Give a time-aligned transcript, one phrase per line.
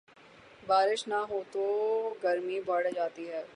[0.67, 1.65] بارش نہ ہوتو
[2.23, 3.43] گرمی بڑھ جاتی ہے۔